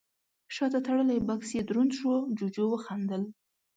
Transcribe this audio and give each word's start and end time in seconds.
شاته 0.55 0.79
تړلی 0.85 1.19
بکس 1.27 1.49
يې 1.57 1.61
دروند 1.69 1.91
شو، 1.97 2.13
جُوجُو 2.37 2.65
وخندل: 2.69 3.23